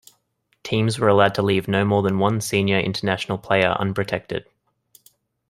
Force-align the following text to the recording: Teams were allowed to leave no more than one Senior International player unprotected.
Teams 0.63 0.97
were 0.97 1.09
allowed 1.09 1.35
to 1.35 1.43
leave 1.43 1.67
no 1.67 1.85
more 1.85 2.01
than 2.01 2.17
one 2.17 2.41
Senior 2.41 2.79
International 2.79 3.37
player 3.37 3.75
unprotected. 3.79 4.47